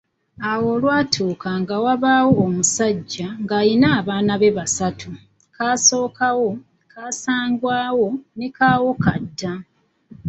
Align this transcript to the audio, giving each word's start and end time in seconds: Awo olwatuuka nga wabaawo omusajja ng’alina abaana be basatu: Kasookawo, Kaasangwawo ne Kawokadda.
Awo 0.49 0.65
olwatuuka 0.75 1.49
nga 1.61 1.75
wabaawo 1.83 2.31
omusajja 2.47 3.27
ng’alina 3.41 3.87
abaana 3.99 4.33
be 4.41 4.49
basatu: 4.57 5.09
Kasookawo, 5.55 6.49
Kaasangwawo 6.91 8.07
ne 8.37 8.47
Kawokadda. 8.57 9.51